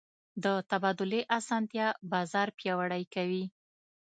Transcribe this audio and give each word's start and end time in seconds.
د 0.43 0.45
تبادلې 0.69 1.21
اسانتیا 1.37 1.87
بازار 2.11 2.47
پیاوړی 2.59 3.03
کوي. 3.13 3.45